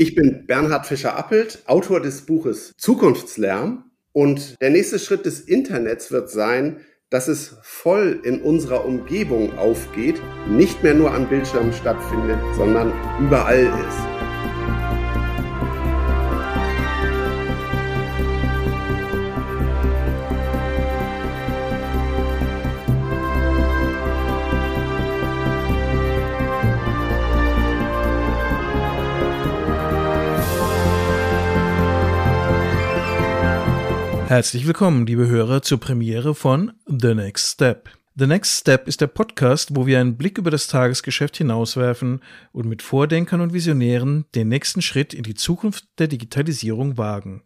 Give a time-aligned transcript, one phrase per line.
[0.00, 3.90] Ich bin Bernhard Fischer-Appelt, Autor des Buches Zukunftslärm.
[4.12, 6.76] Und der nächste Schritt des Internets wird sein,
[7.10, 13.64] dass es voll in unserer Umgebung aufgeht, nicht mehr nur am Bildschirm stattfindet, sondern überall
[13.64, 14.27] ist.
[34.38, 37.90] Herzlich willkommen, liebe Hörer, zur Premiere von The Next Step.
[38.14, 42.20] The Next Step ist der Podcast, wo wir einen Blick über das Tagesgeschäft hinauswerfen
[42.52, 47.42] und mit Vordenkern und Visionären den nächsten Schritt in die Zukunft der Digitalisierung wagen.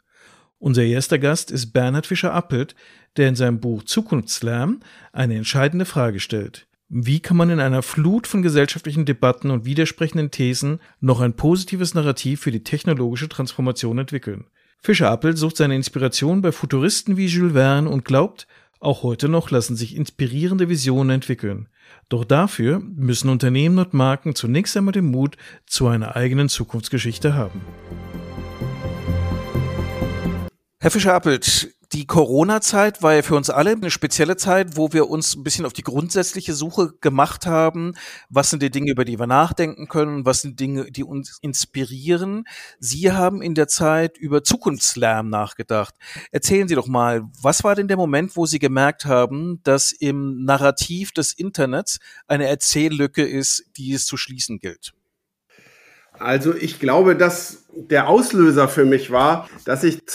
[0.58, 2.74] Unser erster Gast ist Bernhard Fischer-Appelt,
[3.16, 4.80] der in seinem Buch Zukunftslärm
[5.14, 6.66] eine entscheidende Frage stellt.
[6.90, 11.94] Wie kann man in einer Flut von gesellschaftlichen Debatten und widersprechenden Thesen noch ein positives
[11.94, 14.44] Narrativ für die technologische Transformation entwickeln?
[14.84, 18.48] Fischer-Appel sucht seine Inspiration bei Futuristen wie Jules Verne und glaubt,
[18.80, 21.68] auch heute noch lassen sich inspirierende Visionen entwickeln.
[22.08, 27.60] Doch dafür müssen Unternehmen und Marken zunächst einmal den Mut zu einer eigenen Zukunftsgeschichte haben.
[30.80, 35.36] Herr Fischer-Appelt, die Corona-Zeit war ja für uns alle eine spezielle Zeit, wo wir uns
[35.36, 37.94] ein bisschen auf die grundsätzliche Suche gemacht haben.
[38.30, 40.24] Was sind die Dinge, über die wir nachdenken können?
[40.24, 42.44] Was sind Dinge, die uns inspirieren?
[42.78, 45.94] Sie haben in der Zeit über Zukunftslärm nachgedacht.
[46.30, 50.44] Erzählen Sie doch mal, was war denn der Moment, wo Sie gemerkt haben, dass im
[50.44, 54.94] Narrativ des Internets eine Erzähllücke ist, die es zu schließen gilt?
[56.12, 60.06] Also ich glaube, dass der Auslöser für mich war, dass ich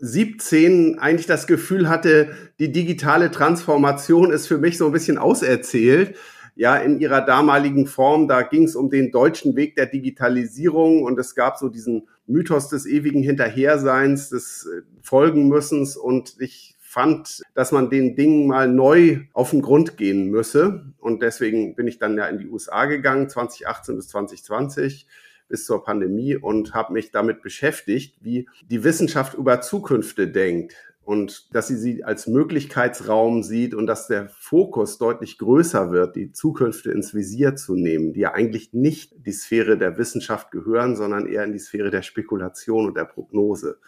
[0.00, 6.16] 2017 eigentlich das Gefühl hatte, die digitale Transformation ist für mich so ein bisschen auserzählt.
[6.56, 11.18] Ja, in ihrer damaligen Form, da ging es um den deutschen Weg der Digitalisierung und
[11.18, 17.70] es gab so diesen Mythos des ewigen Hinterherseins, des äh, Folgenmüssens und ich fand, dass
[17.70, 20.92] man den Dingen mal neu auf den Grund gehen müsse.
[20.98, 25.06] Und deswegen bin ich dann ja in die USA gegangen, 2018 bis 2020
[25.50, 31.54] bis zur Pandemie und habe mich damit beschäftigt, wie die Wissenschaft über Zukünfte denkt und
[31.54, 36.92] dass sie sie als Möglichkeitsraum sieht und dass der Fokus deutlich größer wird, die Zukünfte
[36.92, 41.44] ins Visier zu nehmen, die ja eigentlich nicht die Sphäre der Wissenschaft gehören, sondern eher
[41.44, 43.78] in die Sphäre der Spekulation und der Prognose.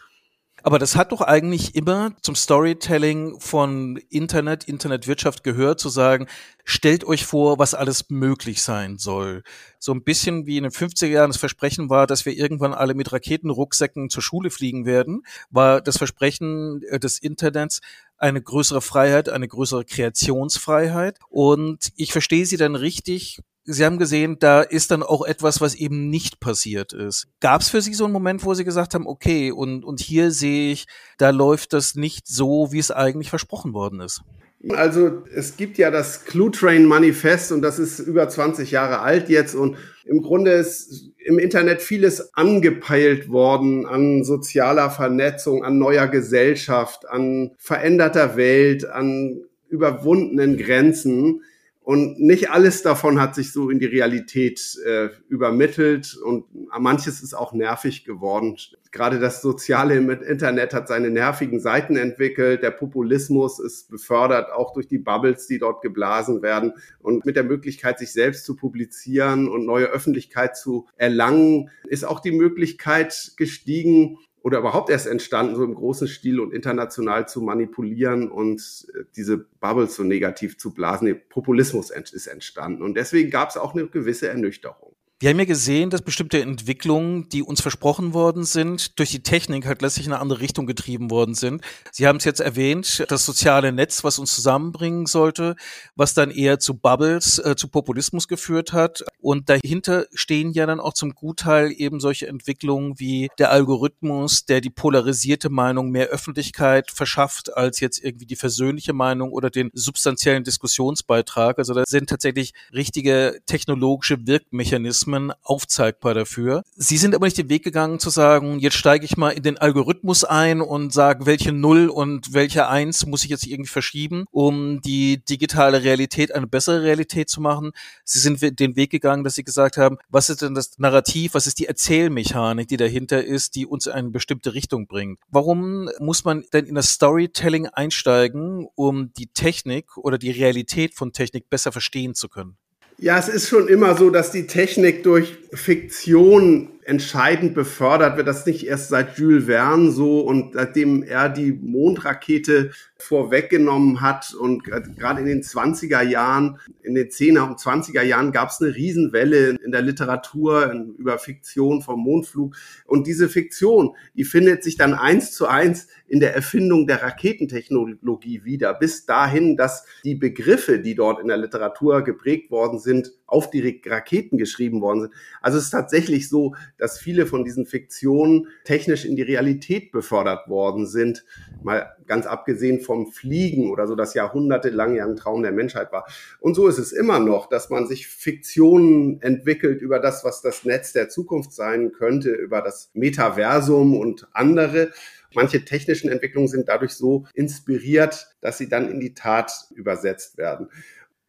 [0.63, 6.27] Aber das hat doch eigentlich immer zum Storytelling von Internet, Internetwirtschaft gehört, zu sagen,
[6.63, 9.43] stellt euch vor, was alles möglich sein soll.
[9.77, 12.93] So ein bisschen wie in den 50er Jahren das Versprechen war, dass wir irgendwann alle
[12.93, 17.81] mit Raketenrucksäcken zur Schule fliegen werden, war das Versprechen äh, des Internets
[18.17, 21.19] eine größere Freiheit, eine größere Kreationsfreiheit.
[21.27, 25.75] Und ich verstehe Sie dann richtig, Sie haben gesehen, da ist dann auch etwas, was
[25.75, 27.27] eben nicht passiert ist.
[27.39, 30.31] Gab es für Sie so einen Moment, wo Sie gesagt haben, okay, und, und hier
[30.31, 30.85] sehe ich,
[31.17, 34.21] da läuft das nicht so, wie es eigentlich versprochen worden ist?
[34.69, 39.27] Also es gibt ja das Clue Train Manifest und das ist über 20 Jahre alt
[39.27, 39.75] jetzt und
[40.05, 47.51] im Grunde ist im Internet vieles angepeilt worden an sozialer Vernetzung, an neuer Gesellschaft, an
[47.57, 51.41] veränderter Welt, an überwundenen Grenzen.
[51.83, 56.45] Und nicht alles davon hat sich so in die Realität äh, übermittelt und
[56.79, 58.55] manches ist auch nervig geworden.
[58.93, 62.63] Gerade das Soziale im Internet hat seine nervigen Seiten entwickelt.
[62.63, 66.71] Der Populismus ist befördert auch durch die Bubbles, die dort geblasen werden.
[66.99, 72.21] Und mit der Möglichkeit, sich selbst zu publizieren und neue Öffentlichkeit zu erlangen, ist auch
[72.21, 78.29] die Möglichkeit gestiegen, oder überhaupt erst entstanden, so im großen Stil und international zu manipulieren
[78.29, 81.19] und äh, diese Bubbles so negativ zu blasen.
[81.29, 82.83] Populismus ist entstanden.
[82.83, 84.92] Und deswegen gab es auch eine gewisse Ernüchterung.
[85.23, 89.65] Wir haben ja gesehen, dass bestimmte Entwicklungen, die uns versprochen worden sind, durch die Technik
[89.65, 91.61] halt letztlich in eine andere Richtung getrieben worden sind.
[91.93, 95.55] Sie haben es jetzt erwähnt, das soziale Netz, was uns zusammenbringen sollte,
[95.95, 99.01] was dann eher zu Bubbles, äh, zu Populismus geführt hat.
[99.21, 104.59] Und dahinter stehen ja dann auch zum Gutteil eben solche Entwicklungen wie der Algorithmus, der
[104.59, 110.43] die polarisierte Meinung mehr Öffentlichkeit verschafft als jetzt irgendwie die versöhnliche Meinung oder den substanziellen
[110.43, 111.59] Diskussionsbeitrag.
[111.59, 116.63] Also da sind tatsächlich richtige technologische Wirkmechanismen Algorithmen aufzeigbar dafür.
[116.75, 119.57] Sie sind aber nicht den Weg gegangen zu sagen, jetzt steige ich mal in den
[119.57, 124.81] Algorithmus ein und sage, welche Null und welche Eins muss ich jetzt irgendwie verschieben, um
[124.81, 127.71] die digitale Realität eine bessere Realität zu machen.
[128.03, 131.47] Sie sind den Weg gegangen, dass Sie gesagt haben, was ist denn das Narrativ, was
[131.47, 135.19] ist die Erzählmechanik, die dahinter ist, die uns in eine bestimmte Richtung bringt.
[135.29, 141.13] Warum muss man denn in das Storytelling einsteigen, um die Technik oder die Realität von
[141.13, 142.57] Technik besser verstehen zu können?
[142.97, 148.27] Ja, es ist schon immer so, dass die Technik durch Fiktion entscheidend befördert wird.
[148.27, 154.63] Das nicht erst seit Jules Verne so und seitdem er die Mondrakete vorweggenommen hat und
[154.63, 159.57] gerade in den 20er Jahren, in den 10er und 20er Jahren gab es eine Riesenwelle
[159.63, 165.31] in der Literatur über Fiktion vom Mondflug und diese Fiktion, die findet sich dann eins
[165.31, 171.19] zu eins in der Erfindung der Raketentechnologie wieder, bis dahin, dass die Begriffe, die dort
[171.19, 175.13] in der Literatur geprägt worden sind, auf die Raketen geschrieben worden sind.
[175.41, 180.47] Also es ist tatsächlich so, dass viele von diesen Fiktionen technisch in die Realität befördert
[180.47, 181.25] worden sind.
[181.63, 186.05] Mal ganz abgesehen vom Fliegen oder so, das jahrhundertelang ja ein Traum der Menschheit war.
[186.39, 190.63] Und so ist es immer noch, dass man sich Fiktionen entwickelt über das, was das
[190.63, 194.91] Netz der Zukunft sein könnte, über das Metaversum und andere.
[195.35, 200.69] Manche technischen Entwicklungen sind dadurch so inspiriert, dass sie dann in die Tat übersetzt werden.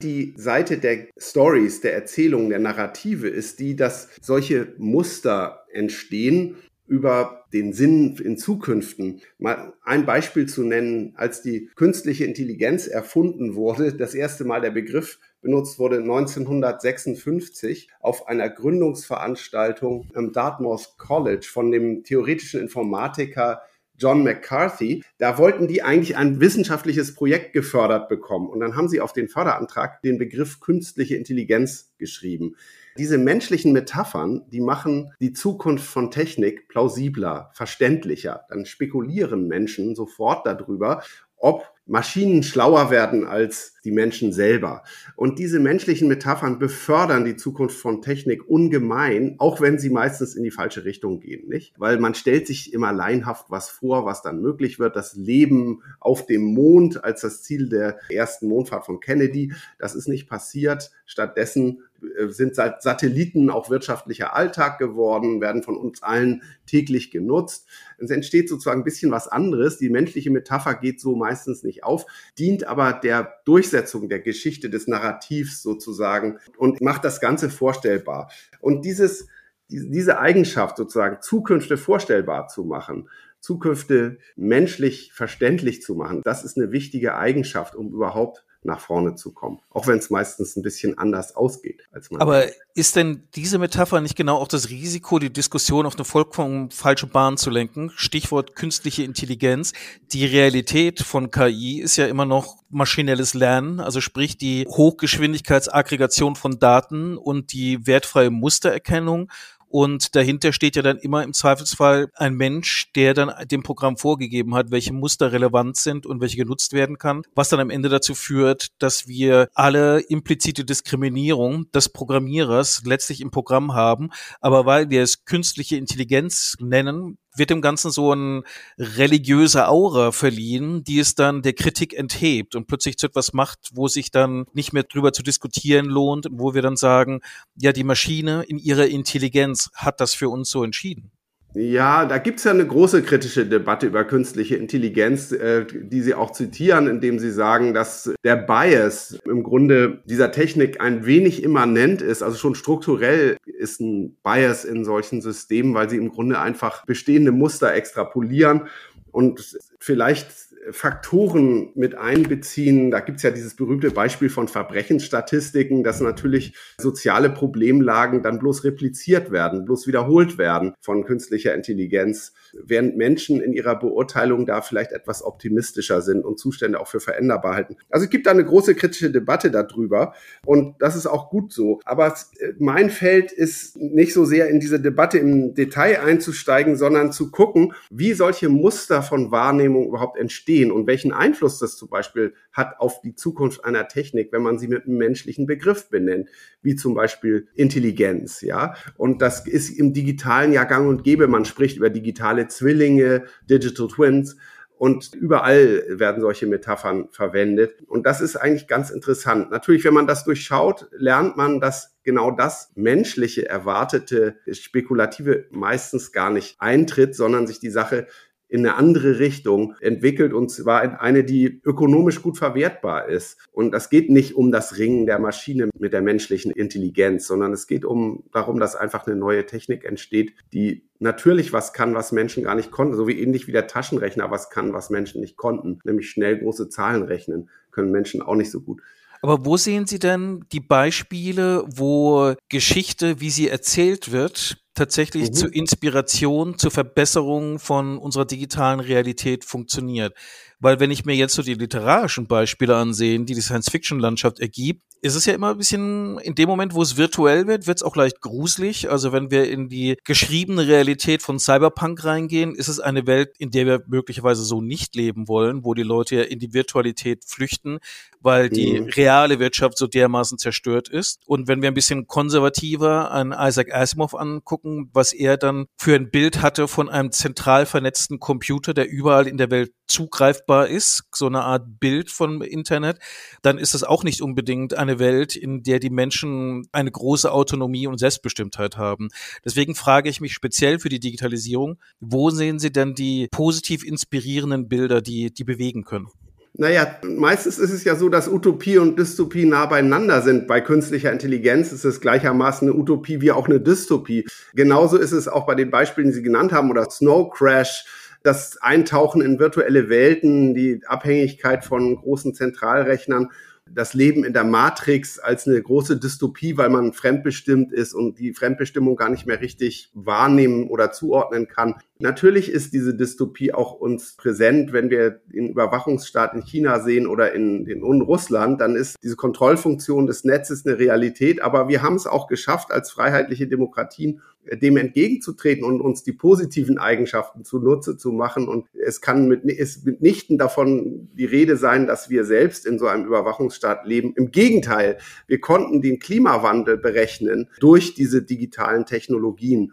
[0.05, 6.57] Die Seite der Stories, der Erzählungen, der Narrative ist die, dass solche Muster entstehen
[6.87, 9.23] über den Sinn in Zukünften.
[9.39, 14.73] Mal ein Beispiel zu nennen, als die künstliche Intelligenz erfunden wurde, das erste Mal der
[14.73, 23.63] Begriff benutzt wurde 1956 auf einer Gründungsveranstaltung am Dartmouth College von dem theoretischen Informatiker
[23.97, 28.49] John McCarthy, da wollten die eigentlich ein wissenschaftliches Projekt gefördert bekommen.
[28.49, 32.57] Und dann haben sie auf den Förderantrag den Begriff künstliche Intelligenz geschrieben.
[32.97, 38.45] Diese menschlichen Metaphern, die machen die Zukunft von Technik plausibler, verständlicher.
[38.49, 41.03] Dann spekulieren Menschen sofort darüber,
[41.45, 44.83] ob Maschinen schlauer werden als die Menschen selber.
[45.15, 50.43] Und diese menschlichen Metaphern befördern die Zukunft von Technik ungemein, auch wenn sie meistens in
[50.43, 51.75] die falsche Richtung gehen, nicht?
[51.79, 54.97] Weil man stellt sich immer leinhaft was vor, was dann möglich wird.
[54.97, 60.09] Das Leben auf dem Mond als das Ziel der ersten Mondfahrt von Kennedy, das ist
[60.09, 60.91] nicht passiert.
[61.05, 61.83] Stattdessen
[62.29, 67.67] sind Satelliten auch wirtschaftlicher Alltag geworden, werden von uns allen täglich genutzt.
[67.99, 69.79] Es entsteht sozusagen ein bisschen was anderes.
[69.79, 72.07] Die menschliche Metapher geht so meistens nicht auf,
[72.39, 78.31] dient aber der Durchsetzung der Geschichte des Narrativs sozusagen und macht das Ganze vorstellbar.
[78.61, 79.29] Und dieses,
[79.69, 83.09] diese Eigenschaft sozusagen, Zukünfte vorstellbar zu machen,
[83.41, 89.33] Zukünfte menschlich verständlich zu machen, das ist eine wichtige Eigenschaft, um überhaupt nach vorne zu
[89.33, 89.61] kommen.
[89.71, 92.21] Auch wenn es meistens ein bisschen anders ausgeht, als man.
[92.21, 92.57] Aber denkt.
[92.75, 97.07] ist denn diese Metapher nicht genau auch das Risiko, die Diskussion auf eine vollkommen falsche
[97.07, 97.91] Bahn zu lenken?
[97.95, 99.73] Stichwort künstliche Intelligenz.
[100.13, 106.59] Die Realität von KI ist ja immer noch maschinelles Lernen, also sprich die Hochgeschwindigkeitsaggregation von
[106.59, 109.31] Daten und die wertfreie Mustererkennung
[109.75, 114.55] und dahinter steht ja dann immer im Zweifelsfall ein Mensch, der dann dem Programm vorgegeben
[114.55, 118.15] hat, welche Muster relevant sind und welche genutzt werden kann, was dann am Ende dazu
[118.15, 124.11] führt, dass wir alle implizite Diskriminierung des Programmierers letztlich im Programm haben.
[124.41, 128.43] Aber weil wir es künstliche Intelligenz nennen, wird dem Ganzen so ein
[128.79, 133.89] religiöse Aura verliehen, die es dann der Kritik enthebt und plötzlich zu etwas macht, wo
[133.89, 137.21] sich dann nicht mehr drüber zu diskutieren lohnt und wo wir dann sagen,
[137.57, 141.11] ja, die Maschine in ihrer Intelligenz hat das für uns so entschieden.
[141.57, 146.33] Ja, da gibt's ja eine große kritische Debatte über künstliche Intelligenz, äh, die Sie auch
[146.33, 152.25] zitieren, indem Sie sagen, dass der Bias im Grunde dieser Technik ein wenig immanent ist,
[152.25, 157.31] also schon strukturell ist ein Bias in solchen Systemen, weil sie im Grunde einfach bestehende
[157.31, 158.69] Muster extrapolieren.
[159.13, 162.91] Und vielleicht Faktoren mit einbeziehen.
[162.91, 169.31] Da gibt's ja dieses berühmte Beispiel von Verbrechensstatistiken, dass natürlich soziale Problemlagen dann bloß repliziert
[169.31, 175.23] werden, bloß wiederholt werden von künstlicher Intelligenz, während Menschen in ihrer Beurteilung da vielleicht etwas
[175.23, 177.77] optimistischer sind und Zustände auch für veränderbar halten.
[177.91, 180.15] Also es gibt da eine große kritische Debatte darüber
[180.47, 181.81] und das ist auch gut so.
[181.85, 182.15] Aber
[182.59, 187.75] mein Feld ist nicht so sehr in diese Debatte im Detail einzusteigen, sondern zu gucken,
[187.91, 192.79] wie solche Muster von Wahrnehmung überhaupt entstehen verstehen und welchen Einfluss das zum Beispiel hat
[192.79, 196.29] auf die Zukunft einer Technik, wenn man sie mit einem menschlichen Begriff benennt,
[196.63, 198.75] wie zum Beispiel Intelligenz, ja.
[198.97, 201.27] Und das ist im digitalen ja gang und gäbe.
[201.27, 204.37] Man spricht über digitale Zwillinge, Digital Twins.
[204.77, 207.81] Und überall werden solche Metaphern verwendet.
[207.87, 209.51] Und das ist eigentlich ganz interessant.
[209.51, 216.31] Natürlich, wenn man das durchschaut, lernt man, dass genau das menschliche, erwartete, spekulative meistens gar
[216.31, 218.09] nicht eintritt, sondern sich die Sache
[218.55, 223.45] in eine andere Richtung entwickelt und zwar in eine, die ökonomisch gut verwertbar ist.
[223.51, 227.67] Und das geht nicht um das Ringen der Maschine mit der menschlichen Intelligenz, sondern es
[227.67, 232.45] geht um darum, dass einfach eine neue Technik entsteht, die natürlich was kann, was Menschen
[232.45, 235.81] gar nicht konnten, so wie ähnlich wie der Taschenrechner was kann, was Menschen nicht konnten,
[235.83, 238.81] nämlich schnell große Zahlen rechnen, können Menschen auch nicht so gut.
[239.21, 245.35] Aber wo sehen Sie denn die Beispiele, wo Geschichte, wie sie erzählt wird, tatsächlich mhm.
[245.35, 250.15] zur Inspiration, zur Verbesserung von unserer digitalen Realität funktioniert?
[250.61, 255.17] Weil wenn ich mir jetzt so die literarischen Beispiele ansehe, die die Science-Fiction-Landschaft ergibt, ist
[255.17, 257.95] es ja immer ein bisschen, in dem Moment, wo es virtuell wird, wird es auch
[257.95, 258.91] leicht gruselig.
[258.91, 263.51] Also wenn wir in die geschriebene Realität von Cyberpunk reingehen, ist es eine Welt, in
[263.51, 267.81] der wir möglicherweise so nicht leben wollen, wo die Leute ja in die Virtualität flüchten,
[268.23, 268.89] weil die mhm.
[268.89, 271.21] reale Wirtschaft so dermaßen zerstört ist.
[271.27, 276.11] Und wenn wir ein bisschen konservativer an Isaac Asimov angucken, was er dann für ein
[276.11, 281.27] Bild hatte von einem zentral vernetzten Computer, der überall in der Welt zugreifbar ist, so
[281.27, 282.99] eine Art Bild vom Internet,
[283.43, 287.87] dann ist das auch nicht unbedingt eine Welt, in der die Menschen eine große Autonomie
[287.87, 289.11] und Selbstbestimmtheit haben.
[289.45, 294.69] Deswegen frage ich mich speziell für die Digitalisierung, wo sehen Sie denn die positiv inspirierenden
[294.69, 296.09] Bilder, die, die bewegen können?
[296.57, 300.47] Naja, meistens ist es ja so, dass Utopie und Dystopie nah beieinander sind.
[300.47, 304.25] Bei künstlicher Intelligenz ist es gleichermaßen eine Utopie wie auch eine Dystopie.
[304.55, 307.85] Genauso ist es auch bei den Beispielen, die Sie genannt haben, oder Snow Crash,
[308.23, 313.31] das Eintauchen in virtuelle Welten, die Abhängigkeit von großen Zentralrechnern
[313.71, 318.33] das Leben in der Matrix als eine große Dystopie, weil man fremdbestimmt ist und die
[318.33, 321.77] Fremdbestimmung gar nicht mehr richtig wahrnehmen oder zuordnen kann.
[321.99, 327.33] Natürlich ist diese Dystopie auch uns präsent, wenn wir den Überwachungsstaat in China sehen oder
[327.33, 331.41] in, in, in Russland, dann ist diese Kontrollfunktion des Netzes eine Realität.
[331.41, 334.21] Aber wir haben es auch geschafft, als freiheitliche Demokratien
[334.53, 338.49] dem entgegenzutreten und uns die positiven Eigenschaften zunutze zu machen.
[338.49, 342.87] Und es kann mit, ist mitnichten davon die Rede sein, dass wir selbst in so
[342.87, 344.13] einem Überwachungsstaat leben.
[344.17, 349.73] Im Gegenteil, wir konnten den Klimawandel berechnen durch diese digitalen Technologien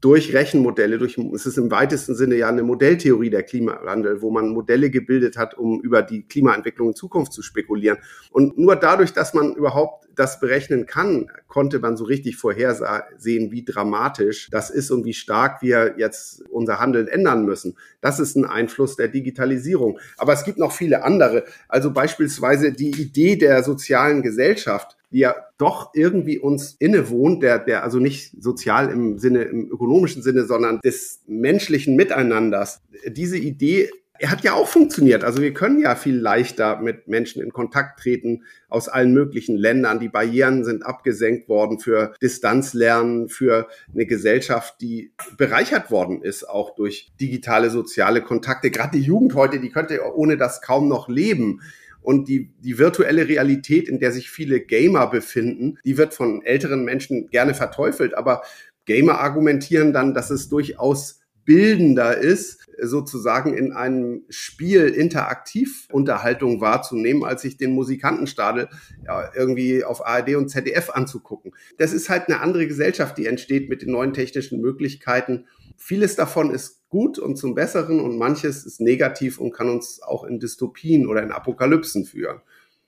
[0.00, 4.48] durch Rechenmodelle, durch, es ist im weitesten Sinne ja eine Modelltheorie der Klimawandel, wo man
[4.48, 7.98] Modelle gebildet hat, um über die Klimaentwicklung in Zukunft zu spekulieren.
[8.30, 13.64] Und nur dadurch, dass man überhaupt das berechnen kann, konnte man so richtig vorhersehen, wie
[13.64, 17.76] dramatisch das ist und wie stark wir jetzt unser Handeln ändern müssen.
[18.00, 19.98] Das ist ein Einfluss der Digitalisierung.
[20.16, 21.44] Aber es gibt noch viele andere.
[21.68, 27.82] Also beispielsweise die Idee der sozialen Gesellschaft die ja doch irgendwie uns innewohnt, der, der
[27.82, 32.80] also nicht sozial im Sinne, im ökonomischen Sinne, sondern des menschlichen Miteinanders.
[33.06, 33.90] Diese Idee
[34.28, 35.24] hat ja auch funktioniert.
[35.24, 39.98] Also wir können ja viel leichter mit Menschen in Kontakt treten aus allen möglichen Ländern.
[39.98, 46.74] Die Barrieren sind abgesenkt worden für Distanzlernen, für eine Gesellschaft, die bereichert worden ist, auch
[46.74, 48.70] durch digitale soziale Kontakte.
[48.70, 51.62] Gerade die Jugend heute, die könnte ohne das kaum noch leben.
[52.02, 56.84] Und die, die virtuelle Realität, in der sich viele Gamer befinden, die wird von älteren
[56.84, 58.14] Menschen gerne verteufelt.
[58.14, 58.42] Aber
[58.86, 67.24] Gamer argumentieren dann, dass es durchaus bildender ist, sozusagen in einem Spiel interaktiv Unterhaltung wahrzunehmen,
[67.24, 68.68] als sich den Musikantenstadel
[69.04, 71.52] ja, irgendwie auf ARD und ZDF anzugucken.
[71.78, 75.46] Das ist halt eine andere Gesellschaft, die entsteht mit den neuen technischen Möglichkeiten.
[75.82, 80.24] Vieles davon ist gut und zum Besseren und manches ist negativ und kann uns auch
[80.24, 82.42] in Dystopien oder in Apokalypsen führen.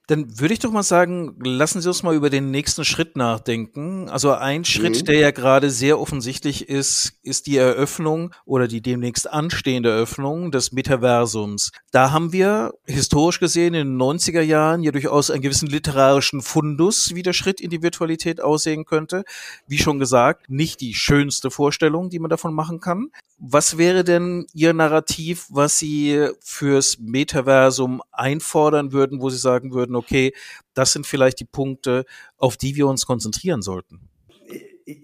[0.08, 4.08] Dann würde ich doch mal sagen, lassen Sie uns mal über den nächsten Schritt nachdenken.
[4.08, 5.04] Also ein Schritt, mhm.
[5.04, 10.72] der ja gerade sehr offensichtlich ist, ist die Eröffnung oder die demnächst anstehende Eröffnung des
[10.72, 11.70] Metaversums.
[11.92, 17.14] Da haben wir historisch gesehen in den 90er Jahren ja durchaus einen gewissen literarischen Fundus,
[17.14, 19.22] wie der Schritt in die Virtualität aussehen könnte.
[19.68, 23.10] Wie schon gesagt, nicht die schönste Vorstellung, die man davon machen kann.
[23.38, 29.91] Was wäre denn Ihr Narrativ, was Sie fürs Metaversum einfordern würden, wo Sie sagen würden,
[29.94, 30.32] okay,
[30.74, 32.04] das sind vielleicht die Punkte,
[32.36, 34.08] auf die wir uns konzentrieren sollten?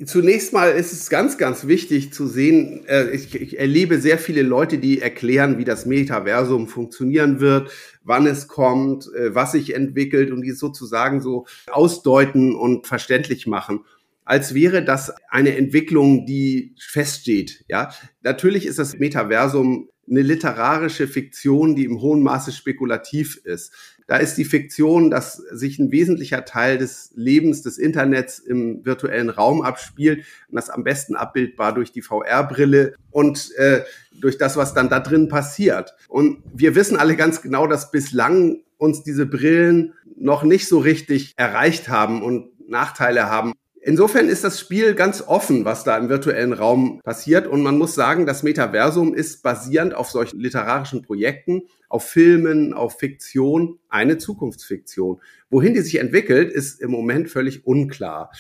[0.04, 4.42] Zunächst mal ist es ganz, ganz wichtig zu sehen, äh, ich, ich erlebe sehr viele
[4.42, 7.70] Leute, die erklären, wie das Metaversum funktionieren wird,
[8.02, 13.84] wann es kommt, äh, was sich entwickelt und die sozusagen so ausdeuten und verständlich machen
[14.28, 17.64] als wäre das eine Entwicklung, die feststeht.
[17.66, 23.72] Ja, natürlich ist das Metaversum eine literarische Fiktion, die im hohen Maße spekulativ ist.
[24.06, 29.28] Da ist die Fiktion, dass sich ein wesentlicher Teil des Lebens des Internets im virtuellen
[29.28, 33.82] Raum abspielt und das am besten abbildbar durch die VR-Brille und äh,
[34.18, 35.94] durch das, was dann da drin passiert.
[36.08, 41.34] Und wir wissen alle ganz genau, dass bislang uns diese Brillen noch nicht so richtig
[41.36, 43.52] erreicht haben und Nachteile haben.
[43.88, 47.46] Insofern ist das Spiel ganz offen, was da im virtuellen Raum passiert.
[47.46, 52.98] Und man muss sagen, das Metaversum ist basierend auf solchen literarischen Projekten, auf Filmen, auf
[52.98, 55.22] Fiktion, eine Zukunftsfiktion.
[55.48, 58.30] Wohin die sich entwickelt, ist im Moment völlig unklar.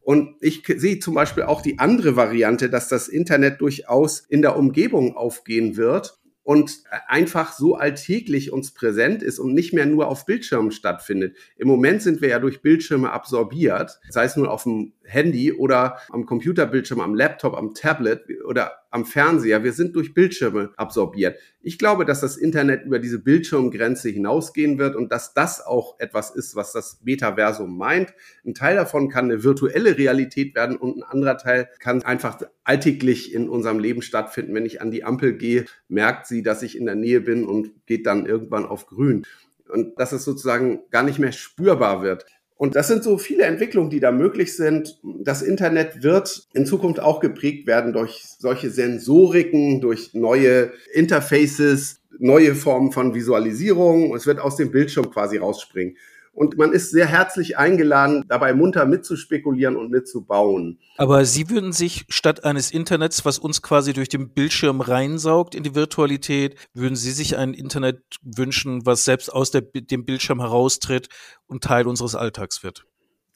[0.00, 4.56] Und ich sehe zum Beispiel auch die andere Variante, dass das Internet durchaus in der
[4.56, 10.26] Umgebung aufgehen wird und einfach so alltäglich uns präsent ist und nicht mehr nur auf
[10.26, 11.36] Bildschirmen stattfindet.
[11.56, 15.98] Im Moment sind wir ja durch Bildschirme absorbiert, sei es nur auf dem Handy oder
[16.10, 19.62] am Computerbildschirm, am Laptop, am Tablet oder am Fernseher.
[19.62, 21.38] Wir sind durch Bildschirme absorbiert.
[21.60, 26.30] Ich glaube, dass das Internet über diese Bildschirmgrenze hinausgehen wird und dass das auch etwas
[26.30, 28.14] ist, was das Metaversum meint.
[28.44, 33.34] Ein Teil davon kann eine virtuelle Realität werden und ein anderer Teil kann einfach alltäglich
[33.34, 34.54] in unserem Leben stattfinden.
[34.54, 37.86] Wenn ich an die Ampel gehe, merkt sie, dass ich in der Nähe bin und
[37.86, 39.26] geht dann irgendwann auf grün.
[39.68, 42.24] Und dass es sozusagen gar nicht mehr spürbar wird.
[42.56, 44.98] Und das sind so viele Entwicklungen, die da möglich sind.
[45.02, 52.54] Das Internet wird in Zukunft auch geprägt werden durch solche Sensoriken, durch neue Interfaces, neue
[52.54, 54.14] Formen von Visualisierung.
[54.14, 55.96] Es wird aus dem Bildschirm quasi rausspringen.
[56.36, 60.78] Und man ist sehr herzlich eingeladen, dabei munter mitzuspekulieren und mitzubauen.
[60.98, 65.62] Aber Sie würden sich statt eines Internets, was uns quasi durch den Bildschirm reinsaugt in
[65.62, 71.08] die Virtualität, würden Sie sich ein Internet wünschen, was selbst aus der, dem Bildschirm heraustritt
[71.46, 72.86] und Teil unseres Alltags wird?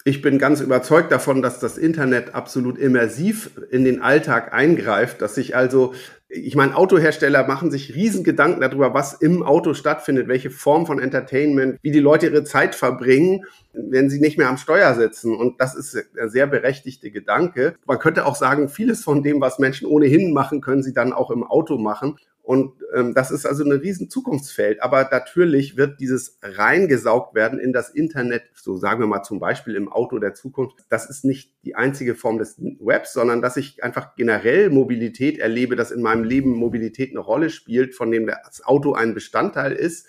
[0.04, 5.34] Ich bin ganz überzeugt davon, dass das Internet absolut immersiv in den Alltag eingreift, dass
[5.34, 5.92] sich also
[6.32, 11.00] ich meine, Autohersteller machen sich riesen Gedanken darüber, was im Auto stattfindet, welche Form von
[11.00, 15.34] Entertainment, wie die Leute ihre Zeit verbringen, wenn sie nicht mehr am Steuer sitzen.
[15.34, 17.74] Und das ist ein sehr berechtigte Gedanke.
[17.84, 21.32] Man könnte auch sagen, vieles von dem, was Menschen ohnehin machen, können sie dann auch
[21.32, 22.16] im Auto machen.
[22.42, 24.82] Und ähm, das ist also ein riesen Zukunftsfeld.
[24.82, 29.76] Aber natürlich wird dieses reingesaugt werden in das Internet, so sagen wir mal zum Beispiel
[29.76, 30.78] im Auto der Zukunft.
[30.88, 35.76] Das ist nicht die einzige Form des Webs, sondern dass ich einfach generell Mobilität erlebe,
[35.76, 40.06] dass in meinem Leben Mobilität eine Rolle spielt, von dem das Auto ein Bestandteil ist,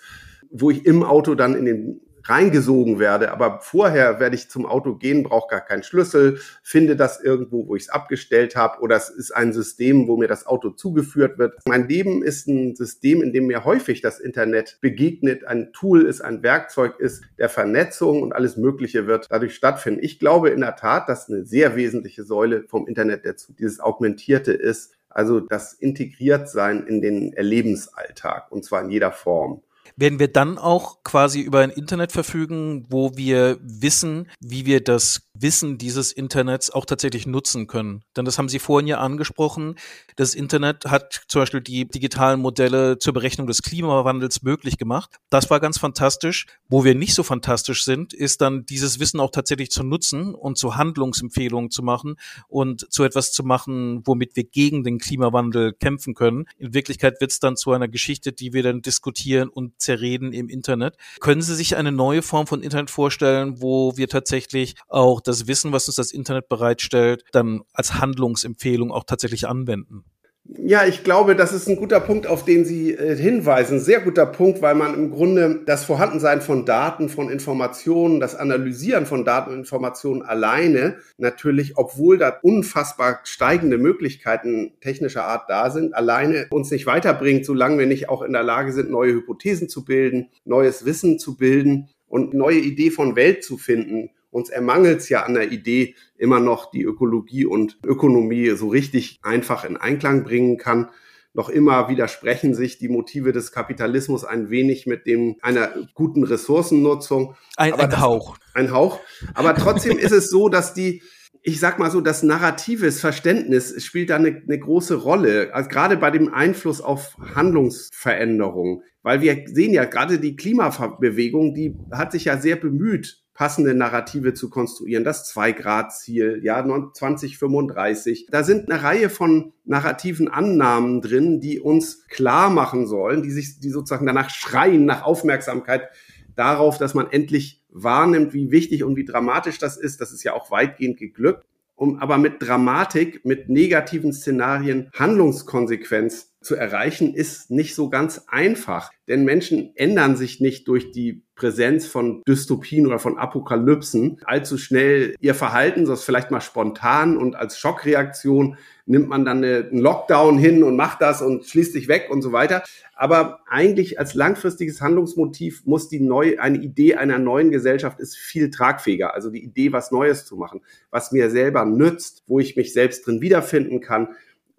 [0.50, 3.32] wo ich im Auto dann in den reingesogen werde.
[3.32, 7.76] Aber vorher werde ich zum Auto gehen, brauche gar keinen Schlüssel, finde das irgendwo, wo
[7.76, 11.54] ich es abgestellt habe, oder es ist ein System, wo mir das Auto zugeführt wird.
[11.66, 16.20] Mein Leben ist ein System, in dem mir häufig das Internet begegnet, ein Tool ist,
[16.20, 20.00] ein Werkzeug ist der Vernetzung und alles Mögliche wird dadurch stattfinden.
[20.02, 24.52] Ich glaube in der Tat, dass eine sehr wesentliche Säule vom Internet dazu dieses Augmentierte
[24.52, 29.62] ist, also das Integriertsein in den Erlebensalltag und zwar in jeder Form
[30.02, 35.30] werden wir dann auch quasi über ein Internet verfügen, wo wir wissen, wie wir das
[35.42, 38.02] Wissen dieses Internets auch tatsächlich nutzen können.
[38.16, 39.76] Denn das haben Sie vorhin ja angesprochen.
[40.16, 45.10] Das Internet hat zum Beispiel die digitalen Modelle zur Berechnung des Klimawandels möglich gemacht.
[45.30, 46.46] Das war ganz fantastisch.
[46.68, 50.56] Wo wir nicht so fantastisch sind, ist dann dieses Wissen auch tatsächlich zu nutzen und
[50.56, 52.16] zu Handlungsempfehlungen zu machen
[52.48, 56.46] und zu etwas zu machen, womit wir gegen den Klimawandel kämpfen können.
[56.58, 60.48] In Wirklichkeit wird es dann zu einer Geschichte, die wir dann diskutieren und zerreden im
[60.48, 60.96] Internet.
[61.20, 65.72] Können Sie sich eine neue Form von Internet vorstellen, wo wir tatsächlich auch das Wissen,
[65.72, 70.04] was uns das Internet bereitstellt, dann als Handlungsempfehlung auch tatsächlich anwenden?
[70.44, 73.78] Ja, ich glaube, das ist ein guter Punkt, auf den Sie äh, hinweisen.
[73.78, 79.06] Sehr guter Punkt, weil man im Grunde das Vorhandensein von Daten, von Informationen, das Analysieren
[79.06, 85.94] von Daten und Informationen alleine natürlich, obwohl da unfassbar steigende Möglichkeiten technischer Art da sind,
[85.94, 89.84] alleine uns nicht weiterbringt, solange wir nicht auch in der Lage sind, neue Hypothesen zu
[89.84, 95.08] bilden, neues Wissen zu bilden und neue Idee von Welt zu finden uns ermangelt es
[95.08, 100.24] ja an der Idee immer noch, die Ökologie und Ökonomie so richtig einfach in Einklang
[100.24, 100.88] bringen kann.
[101.34, 107.36] Noch immer widersprechen sich die Motive des Kapitalismus ein wenig mit dem einer guten Ressourcennutzung.
[107.56, 108.36] Ein, ein Hauch.
[108.54, 109.00] Ein Hauch.
[109.34, 111.02] Aber trotzdem ist es so, dass die,
[111.42, 115.96] ich sag mal so, das narratives Verständnis spielt da eine, eine große Rolle, also gerade
[115.96, 118.82] bei dem Einfluss auf Handlungsveränderungen.
[119.02, 124.34] Weil wir sehen ja gerade die Klimabewegung, die hat sich ja sehr bemüht, passende Narrative
[124.34, 125.04] zu konstruieren.
[125.04, 128.26] Das Zwei-Grad-Ziel, ja, 2035.
[128.30, 133.58] Da sind eine Reihe von narrativen Annahmen drin, die uns klar machen sollen, die sich,
[133.60, 135.88] die sozusagen danach schreien, nach Aufmerksamkeit
[136.34, 140.00] darauf, dass man endlich wahrnimmt, wie wichtig und wie dramatisch das ist.
[140.00, 141.46] Das ist ja auch weitgehend geglückt.
[141.74, 148.90] Um aber mit Dramatik, mit negativen Szenarien Handlungskonsequenz zu erreichen, ist nicht so ganz einfach.
[149.08, 155.14] Denn Menschen ändern sich nicht durch die Präsenz von Dystopien oder von Apokalypsen allzu schnell
[155.20, 160.62] ihr Verhalten, sonst vielleicht mal spontan und als Schockreaktion nimmt man dann einen Lockdown hin
[160.62, 162.62] und macht das und schließt sich weg und so weiter.
[162.94, 168.50] Aber eigentlich als langfristiges Handlungsmotiv muss die neue, eine Idee einer neuen Gesellschaft ist viel
[168.50, 169.14] tragfähiger.
[169.14, 173.06] Also die Idee, was Neues zu machen, was mir selber nützt, wo ich mich selbst
[173.06, 174.08] drin wiederfinden kann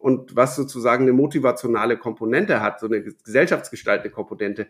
[0.04, 4.68] und was sozusagen eine motivationale Komponente hat, so eine gesellschaftsgestaltende Komponente.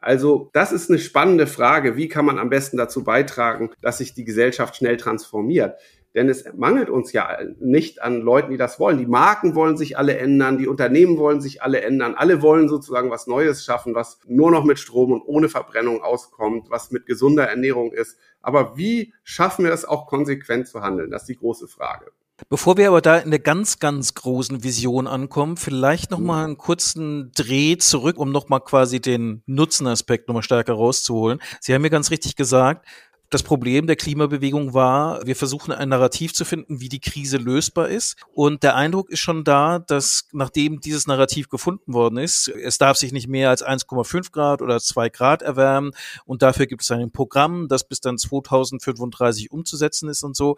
[0.00, 1.96] Also das ist eine spannende Frage.
[1.96, 5.74] Wie kann man am besten dazu beitragen, dass sich die Gesellschaft schnell transformiert?
[6.14, 8.98] Denn es mangelt uns ja nicht an Leuten, die das wollen.
[8.98, 13.10] Die Marken wollen sich alle ändern, die Unternehmen wollen sich alle ändern, alle wollen sozusagen
[13.10, 17.48] was Neues schaffen, was nur noch mit Strom und ohne Verbrennung auskommt, was mit gesunder
[17.48, 18.18] Ernährung ist.
[18.40, 21.10] Aber wie schaffen wir das auch konsequent zu handeln?
[21.10, 22.12] Das ist die große Frage.
[22.50, 26.58] Bevor wir aber da in der ganz, ganz großen Vision ankommen, vielleicht noch mal einen
[26.58, 31.40] kurzen Dreh zurück, um noch mal quasi den Nutzenaspekt noch mal stärker rauszuholen.
[31.60, 32.86] Sie haben mir ganz richtig gesagt,
[33.30, 37.88] das Problem der Klimabewegung war, wir versuchen ein Narrativ zu finden, wie die Krise lösbar
[37.88, 38.16] ist.
[38.32, 42.96] Und der Eindruck ist schon da, dass nachdem dieses Narrativ gefunden worden ist, es darf
[42.96, 45.90] sich nicht mehr als 1,5 Grad oder 2 Grad erwärmen.
[46.24, 50.56] Und dafür gibt es ein Programm, das bis dann 2035 umzusetzen ist und so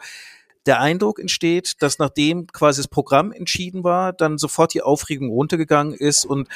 [0.67, 5.95] der Eindruck entsteht, dass nachdem quasi das Programm entschieden war, dann sofort die Aufregung runtergegangen
[5.95, 6.49] ist und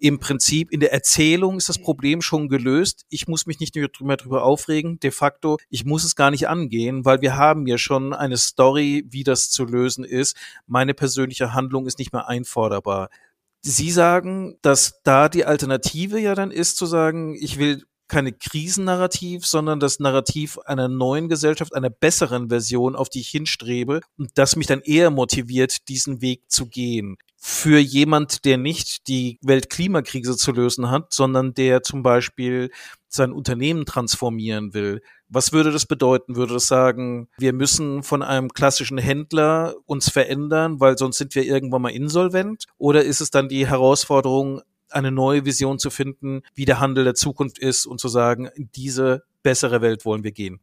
[0.00, 3.06] im Prinzip in der Erzählung ist das Problem schon gelöst.
[3.08, 5.00] Ich muss mich nicht mehr drüber aufregen.
[5.00, 9.06] De facto, ich muss es gar nicht angehen, weil wir haben ja schon eine Story,
[9.08, 10.36] wie das zu lösen ist.
[10.66, 13.08] Meine persönliche Handlung ist nicht mehr einforderbar.
[13.62, 17.84] Sie sagen, dass da die Alternative ja dann ist, zu sagen, ich will
[18.14, 24.02] keine Krisennarrativ, sondern das Narrativ einer neuen Gesellschaft, einer besseren Version, auf die ich hinstrebe
[24.16, 27.16] und das mich dann eher motiviert, diesen Weg zu gehen.
[27.36, 32.70] Für jemand, der nicht die Weltklimakrise zu lösen hat, sondern der zum Beispiel
[33.08, 35.02] sein Unternehmen transformieren will.
[35.28, 36.36] Was würde das bedeuten?
[36.36, 41.44] Würde das sagen, wir müssen von einem klassischen Händler uns verändern, weil sonst sind wir
[41.44, 42.66] irgendwann mal insolvent?
[42.78, 44.62] Oder ist es dann die Herausforderung,
[44.94, 48.70] eine neue Vision zu finden, wie der Handel der Zukunft ist und zu sagen, in
[48.74, 50.60] diese bessere Welt wollen wir gehen.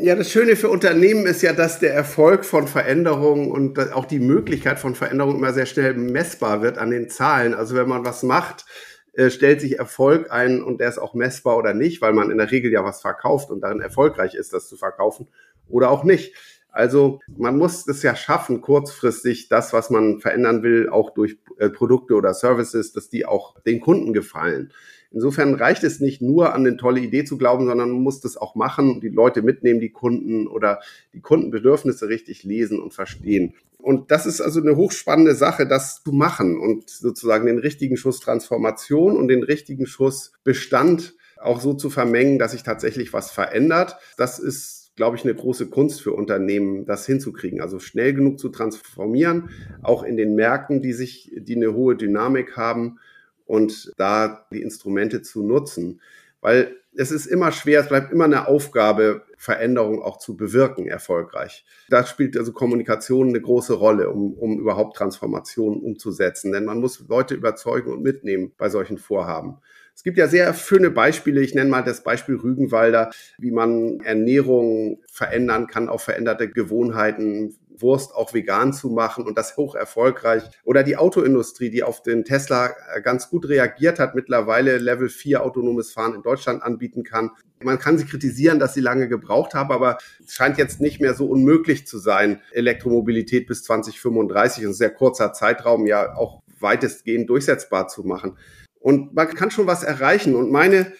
[0.00, 4.18] Ja, das Schöne für Unternehmen ist ja, dass der Erfolg von Veränderungen und auch die
[4.18, 7.54] Möglichkeit von Veränderungen immer sehr schnell messbar wird an den Zahlen.
[7.54, 8.64] Also wenn man was macht,
[9.12, 12.38] äh, stellt sich Erfolg ein und der ist auch messbar oder nicht, weil man in
[12.38, 15.28] der Regel ja was verkauft und darin erfolgreich ist, das zu verkaufen
[15.68, 16.34] oder auch nicht.
[16.76, 21.70] Also man muss es ja schaffen, kurzfristig das, was man verändern will, auch durch äh,
[21.70, 24.72] Produkte oder Services, dass die auch den Kunden gefallen.
[25.10, 28.36] Insofern reicht es nicht nur an eine tolle Idee zu glauben, sondern man muss das
[28.36, 30.80] auch machen, die Leute mitnehmen, die Kunden oder
[31.14, 33.54] die Kundenbedürfnisse richtig lesen und verstehen.
[33.78, 38.20] Und das ist also eine hochspannende Sache, das zu machen und sozusagen den richtigen Schuss
[38.20, 43.96] Transformation und den richtigen Schuss Bestand auch so zu vermengen, dass sich tatsächlich was verändert.
[44.18, 47.60] Das ist glaube ich, eine große Kunst für Unternehmen, das hinzukriegen.
[47.60, 49.50] Also schnell genug zu transformieren,
[49.82, 52.98] auch in den Märkten, die sich, die eine hohe Dynamik haben
[53.44, 56.00] und da die Instrumente zu nutzen.
[56.40, 61.66] Weil es ist immer schwer, es bleibt immer eine Aufgabe, Veränderung auch zu bewirken, erfolgreich.
[61.90, 66.52] Da spielt also Kommunikation eine große Rolle, um, um überhaupt Transformationen umzusetzen.
[66.52, 69.58] Denn man muss Leute überzeugen und mitnehmen bei solchen Vorhaben.
[69.96, 71.40] Es gibt ja sehr schöne Beispiele.
[71.40, 78.14] Ich nenne mal das Beispiel Rügenwalder, wie man Ernährung verändern kann auf veränderte Gewohnheiten, Wurst
[78.14, 80.42] auch vegan zu machen und das hoch erfolgreich.
[80.64, 85.92] Oder die Autoindustrie, die auf den Tesla ganz gut reagiert hat, mittlerweile Level 4 autonomes
[85.92, 87.30] Fahren in Deutschland anbieten kann.
[87.62, 91.14] Man kann sie kritisieren, dass sie lange gebraucht haben, aber es scheint jetzt nicht mehr
[91.14, 97.88] so unmöglich zu sein, Elektromobilität bis 2035, ein sehr kurzer Zeitraum, ja auch weitestgehend durchsetzbar
[97.88, 98.36] zu machen.
[98.80, 100.34] Und man kann schon was erreichen.
[100.34, 100.92] Und meine,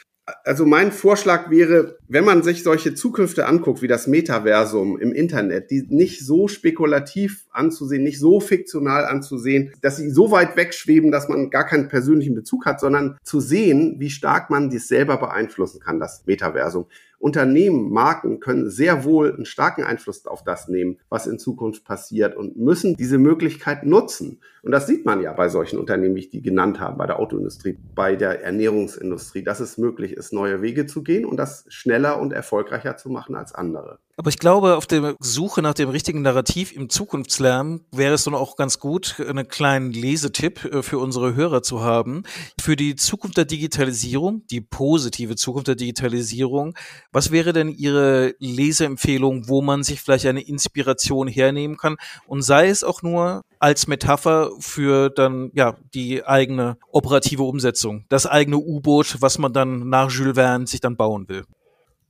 [0.44, 5.70] also mein Vorschlag wäre, wenn man sich solche Zukünfte anguckt, wie das Metaversum im Internet,
[5.70, 11.28] die nicht so spekulativ anzusehen, nicht so fiktional anzusehen, dass sie so weit wegschweben, dass
[11.28, 15.80] man gar keinen persönlichen Bezug hat, sondern zu sehen, wie stark man dies selber beeinflussen
[15.80, 16.86] kann, das Metaversum.
[17.18, 22.36] Unternehmen, Marken können sehr wohl einen starken Einfluss auf das nehmen, was in Zukunft passiert
[22.36, 24.40] und müssen diese Möglichkeit nutzen.
[24.62, 27.18] Und das sieht man ja bei solchen Unternehmen, wie ich die genannt habe, bei der
[27.18, 32.20] Autoindustrie, bei der Ernährungsindustrie, dass es möglich ist, neue Wege zu gehen und das schneller
[32.20, 33.98] und erfolgreicher zu machen als andere.
[34.18, 38.34] Aber ich glaube, auf der Suche nach dem richtigen Narrativ im Zukunftslärm wäre es dann
[38.34, 42.22] auch ganz gut, einen kleinen Lesetipp äh, für unsere Hörer zu haben.
[42.58, 46.74] Für die Zukunft der Digitalisierung, die positive Zukunft der Digitalisierung,
[47.12, 51.96] was wäre denn Ihre Leseempfehlung, wo man sich vielleicht eine Inspiration hernehmen kann?
[52.26, 58.26] Und sei es auch nur als Metapher für dann, ja, die eigene operative Umsetzung, das
[58.26, 61.44] eigene U-Boot, was man dann nach Jules Verne sich dann bauen will.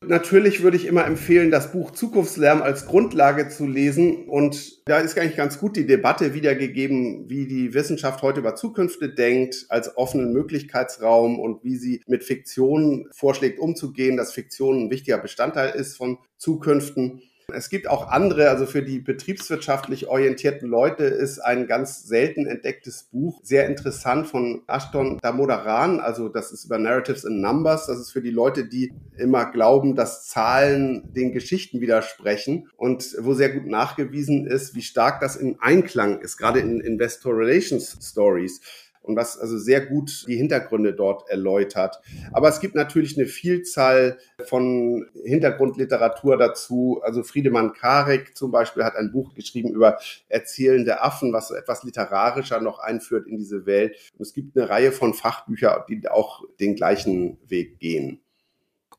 [0.03, 4.29] Natürlich würde ich immer empfehlen, das Buch Zukunftslärm als Grundlage zu lesen.
[4.29, 9.15] Und da ist eigentlich ganz gut die Debatte wiedergegeben, wie die Wissenschaft heute über Zukünfte
[9.15, 15.19] denkt, als offenen Möglichkeitsraum und wie sie mit Fiktion vorschlägt umzugehen, dass Fiktion ein wichtiger
[15.19, 17.23] Bestandteil ist von Zukünften.
[17.55, 23.05] Es gibt auch andere, also für die betriebswirtschaftlich orientierten Leute ist ein ganz selten entdecktes
[23.05, 26.01] Buch sehr interessant von Ashton Damodaran.
[26.01, 27.87] Also das ist über Narratives and Numbers.
[27.87, 33.33] Das ist für die Leute, die immer glauben, dass Zahlen den Geschichten widersprechen und wo
[33.33, 38.61] sehr gut nachgewiesen ist, wie stark das in Einklang ist, gerade in Investor Relations Stories
[39.07, 42.01] und was also sehr gut die Hintergründe dort erläutert.
[42.33, 47.01] Aber es gibt natürlich eine Vielzahl von Hintergrundliteratur dazu.
[47.03, 51.85] Also Friedemann Karik zum Beispiel hat ein Buch geschrieben über erzählende Affen, was so etwas
[51.85, 53.97] literarischer noch einführt in diese Welt.
[54.19, 58.21] Und es gibt eine Reihe von Fachbüchern, die auch den gleichen Weg gehen.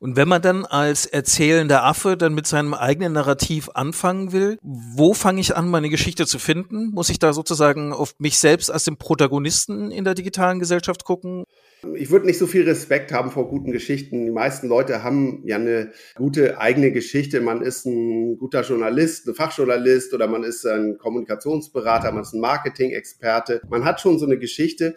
[0.00, 5.12] Und wenn man dann als erzählender Affe dann mit seinem eigenen Narrativ anfangen will, wo
[5.12, 6.90] fange ich an, meine Geschichte zu finden?
[6.92, 11.44] Muss ich da sozusagen auf mich selbst als den Protagonisten in der digitalen Gesellschaft gucken?
[11.94, 14.24] Ich würde nicht so viel Respekt haben vor guten Geschichten.
[14.24, 17.40] Die meisten Leute haben ja eine gute eigene Geschichte.
[17.40, 22.40] Man ist ein guter Journalist, ein Fachjournalist oder man ist ein Kommunikationsberater, man ist ein
[22.40, 23.62] Marketing-Experte.
[23.68, 24.94] Man hat schon so eine Geschichte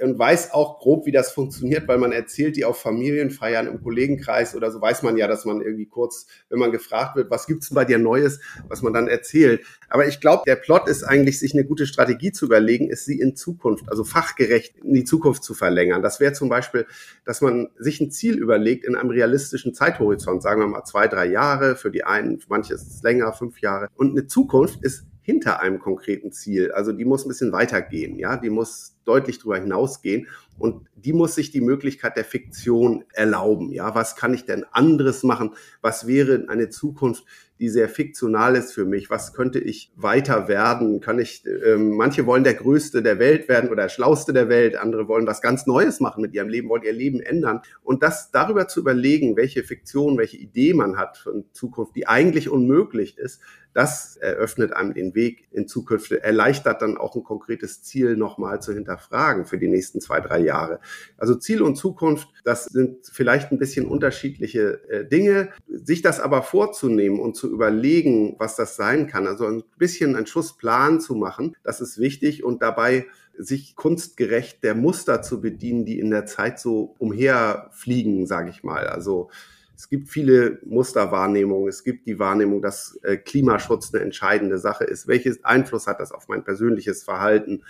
[0.00, 4.54] und weiß auch grob, wie das funktioniert, weil man erzählt die auf Familienfeiern im Kollegenkreis
[4.54, 7.68] oder so weiß man ja, dass man irgendwie kurz, wenn man gefragt wird, was gibt's
[7.68, 9.64] denn bei dir Neues, was man dann erzählt.
[9.88, 13.18] Aber ich glaube, der Plot ist eigentlich, sich eine gute Strategie zu überlegen, ist sie
[13.18, 16.02] in Zukunft, also fachgerecht in die Zukunft zu verlängern.
[16.02, 16.86] Das wäre zum Beispiel,
[17.24, 21.26] dass man sich ein Ziel überlegt in einem realistischen Zeithorizont, sagen wir mal zwei, drei
[21.26, 23.88] Jahre, für die einen, für manche ist es länger, fünf Jahre.
[23.94, 26.70] Und eine Zukunft ist hinter einem konkreten Ziel.
[26.72, 31.34] Also die muss ein bisschen weitergehen, ja, die muss deutlich darüber hinausgehen und die muss
[31.34, 33.72] sich die Möglichkeit der Fiktion erlauben.
[33.72, 35.54] Ja, was kann ich denn anderes machen?
[35.80, 37.24] Was wäre eine Zukunft,
[37.58, 39.10] die sehr fiktional ist für mich?
[39.10, 41.00] Was könnte ich weiter werden?
[41.00, 44.76] Kann ich, äh, manche wollen der Größte der Welt werden oder der Schlauste der Welt,
[44.76, 47.62] andere wollen was ganz Neues machen mit ihrem Leben, wollen ihr Leben ändern.
[47.82, 52.48] Und das darüber zu überlegen, welche Fiktion, welche Idee man hat für Zukunft, die eigentlich
[52.48, 53.40] unmöglich ist,
[53.74, 58.72] das eröffnet einem den Weg in Zukunft, erleichtert dann auch ein konkretes Ziel nochmal zu
[58.72, 60.80] hinterfragen für die nächsten zwei, drei Jahre.
[61.18, 65.50] Also Ziel und Zukunft, das sind vielleicht ein bisschen unterschiedliche äh, Dinge.
[65.68, 70.26] Sich das aber vorzunehmen und zu überlegen, was das sein kann, also ein bisschen einen
[70.26, 73.06] Schussplan zu machen, das ist wichtig und dabei
[73.36, 78.86] sich kunstgerecht der Muster zu bedienen, die in der Zeit so umherfliegen, sage ich mal.
[78.86, 79.30] Also
[79.76, 81.68] es gibt viele Musterwahrnehmungen.
[81.68, 85.08] Es gibt die Wahrnehmung, dass äh, Klimaschutz eine entscheidende Sache ist.
[85.08, 87.62] Welches Einfluss hat das auf mein persönliches Verhalten?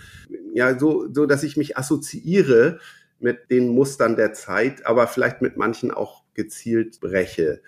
[0.52, 2.78] Ja, so, so dass ich mich assoziiere
[3.20, 7.62] mit den Mustern der Zeit, aber vielleicht mit manchen auch gezielt breche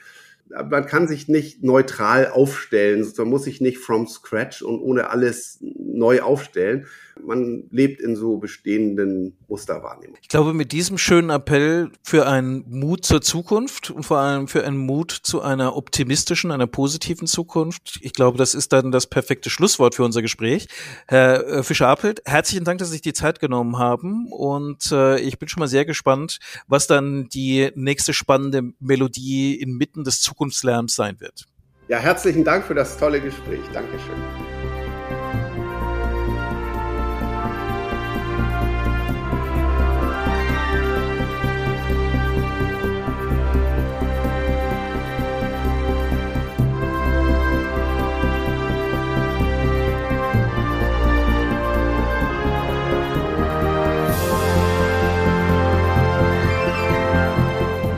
[0.49, 5.59] man kann sich nicht neutral aufstellen, man muss sich nicht from scratch und ohne alles
[5.61, 6.87] neu aufstellen.
[7.27, 10.19] Man lebt in so bestehenden Musterwahrnehmungen.
[10.23, 14.65] Ich glaube, mit diesem schönen Appell für einen Mut zur Zukunft und vor allem für
[14.65, 19.51] einen Mut zu einer optimistischen, einer positiven Zukunft, ich glaube, das ist dann das perfekte
[19.51, 20.69] Schlusswort für unser Gespräch.
[21.09, 25.39] Herr äh, Fischer-Appelt, herzlichen Dank, dass Sie sich die Zeit genommen haben und äh, ich
[25.39, 31.21] bin schon mal sehr gespannt, was dann die nächste spannende Melodie inmitten des Zukunftslärms sein
[31.21, 31.47] wird.
[31.89, 33.61] Ja, herzlichen Dank für das tolle Gespräch.
[33.73, 34.56] Dankeschön.